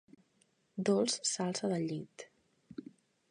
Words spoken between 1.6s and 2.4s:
del llit.